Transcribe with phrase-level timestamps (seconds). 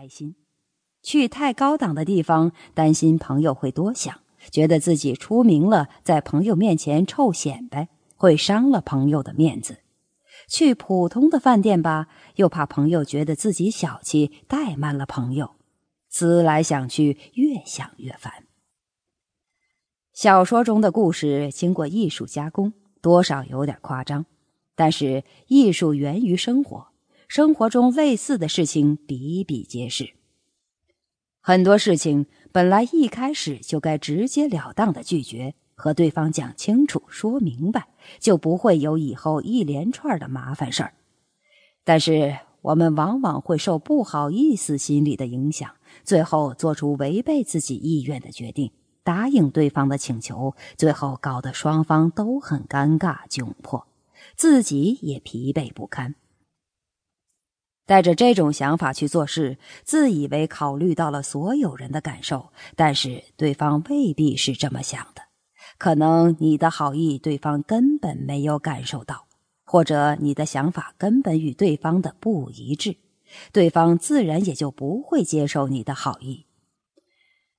[0.00, 0.32] 开心；
[1.02, 9.74] 去太高档的地方，担心朋友会多想，觉得自己出名了，在朋友面前臭显摆，会伤了朋友的面子；
[10.48, 15.56] 去普通的饭店吧，又怕朋友觉得自己小气，怠慢了朋友。
[16.08, 18.46] 思来想去，越想越烦。
[20.14, 22.72] 小说中的故事经过艺术加工，
[23.02, 24.24] 多少有点夸张，
[24.74, 26.89] 但是艺术源于生活，
[27.30, 30.14] 生活中类似的事情比比皆是。
[31.40, 37.86] 很多事情本来一开始就该直截了当的拒绝，和对方讲清楚、说明白，
[38.18, 40.94] 就不会有以后一连串的麻烦事儿。
[41.84, 45.70] 但是我们往往会受不好意思心理的影响，
[46.02, 48.72] 最后做出违背自己意愿的决定。
[49.04, 53.86] 答应对方的请求，最后搞得双方都很尴尬窘迫，
[54.34, 56.16] 自己也疲惫不堪。
[57.90, 65.22] 带着这种想法去做事，自以为考虑到了所有人的感受，但是对方未必是这么想的。
[65.76, 69.26] 可能你的好意对方根本没有感受到，
[69.64, 72.94] 或者你的想法根本与对方的不一致，
[73.52, 76.46] 对方自然也就不会接受你的好意。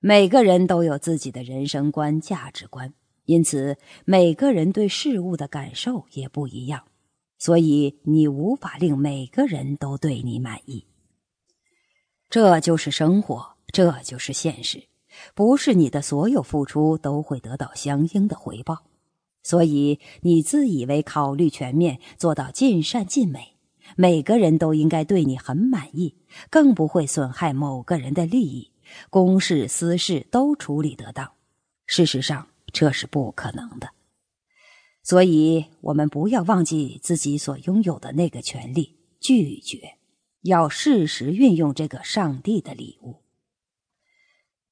[0.00, 2.92] 每个人都有自己的人生观、价值观，
[3.26, 6.82] 因此每个人对事物的感受也不一样，
[7.38, 10.86] 所以你无法令每个人都对你满意。
[12.28, 14.88] 这就是生活，这就是现实，
[15.34, 18.84] 不是你的所有付出都会得到相应的回报。
[19.42, 23.56] 所以你自以为考虑全面，做到尽善尽美，
[23.96, 26.16] 每个人都应该对你很满意，
[26.50, 28.72] 更不会损害某个人的利益。
[29.08, 31.30] 公事私事都处理得当，
[31.86, 33.88] 事实上这是不可能的。
[35.06, 39.98] 所以，我们不要忘记自己所拥有的那个权利——拒绝，
[40.42, 43.22] 要适时运用这个上帝的礼物。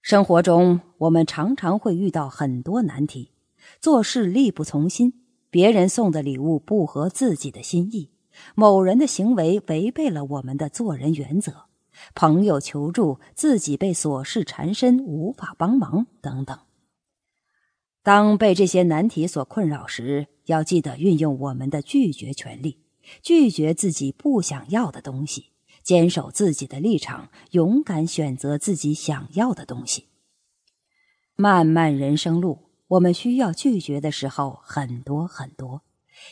[0.00, 3.32] 生活中，我们常常会遇到很多难题：
[3.78, 5.12] 做事力不从心，
[5.50, 8.08] 别人送的礼物不合自己的心意，
[8.54, 11.66] 某人的行为违背了我们的做人原则。
[12.14, 16.58] 朋友求助，自己被琐事缠身，无法帮忙，等等。
[18.02, 22.78] 当被这些难题所困扰时，要记得运用我们的拒绝权利，
[23.22, 25.50] 拒绝自己不想要的东西，
[25.84, 30.06] 坚守自己的立场，勇敢选择自己想要的东西。
[31.36, 35.82] 漫漫人生路，我们需要拒绝的时候很多很多，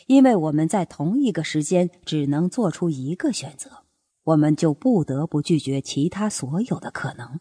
[0.07, 3.83] 因为我们在同一个时间只能做出一个选择。
[4.23, 7.39] 我们就不得不拒绝其他所有的可能。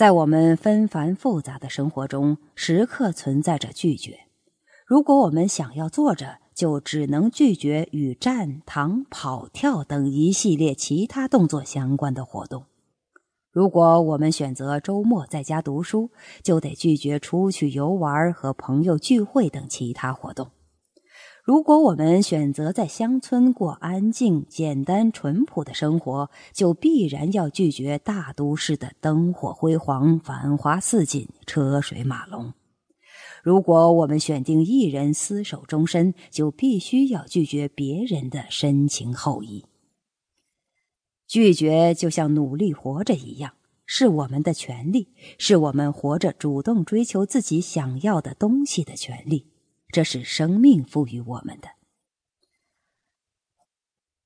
[0.00, 4.20] 在我们纷繁复杂的生活中，时刻存在着拒绝。
[4.86, 12.62] 如果我们想要坐着，就只能拒绝与站、躺、跑、跳等一系列其他动作相关的活动；
[13.50, 16.10] 如果我们选择周末在家读书，
[16.42, 20.50] 就得拒绝出去游玩和朋友聚会等其他活动。
[21.42, 32.52] 如果我们选择在乡村过安静、简单、淳朴的生活，就必然要拒绝大都市的灯火辉煌、繁花似锦、车水马龙。
[33.42, 39.64] 如果我们选定一人厮守终身，就必须要拒绝别人的深情厚谊。
[41.26, 43.54] 拒绝就像努力活着一样，
[43.86, 45.08] 是我们的权利，
[45.38, 49.46] 是我们活着主动追求自己想要的东西的权利。
[49.92, 51.68] 这是生命赋予我们的。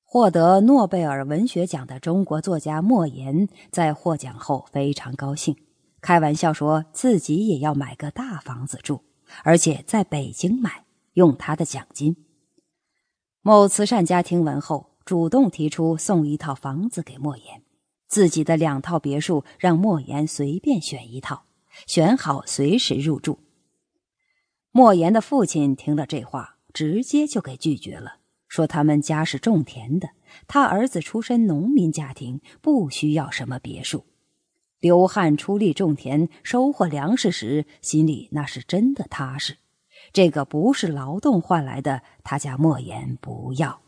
[0.03, 5.57] 获得诺贝尔文学奖的中国作家莫言在获奖后非常高兴，
[5.99, 9.01] 开玩笑说自己也要买个大房子住，
[9.43, 12.15] 而且在北京买，用他的奖金。
[13.41, 17.63] 某慈善家听闻后，主动提出送一套房子给莫言，
[18.07, 21.43] 自己的两套别墅让莫言随便选一套，
[21.85, 23.39] 选好随时入住。
[24.77, 28.17] 莫言的父亲听了这话，直接就给拒绝了，
[28.49, 30.09] 说他们家是种田的，
[30.49, 34.03] 他儿子出身农民家庭，不需要什么别墅。
[34.81, 39.55] 流汗出力种田，收获粮食时，心里那是真的踏实。
[40.11, 43.79] 这个不是劳动换来的，他家莫言不要。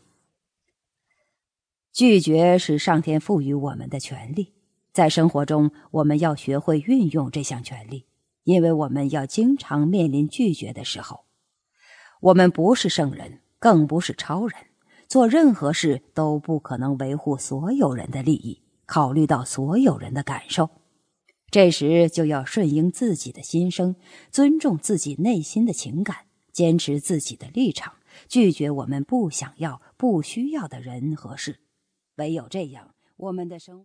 [1.92, 4.54] 拒绝是上天赋予我们的权利，
[4.94, 8.06] 在生活中，我们要学会运用这项权利。
[8.48, 11.26] 因为我们要经常面临拒绝的时候，
[12.22, 14.58] 我们不是圣人，更不是超人，
[15.06, 20.70] 做任何事都不可能维护所有人的利益，考虑到所有人的感受。
[21.50, 23.96] 这时就要顺应自己的心声，
[24.30, 26.16] 尊重自己内心的情感，
[26.50, 27.96] 坚持自己的立场，
[28.28, 31.60] 拒绝我们不想要、不需要的人和事。
[32.16, 33.76] 唯有这样，我们的生。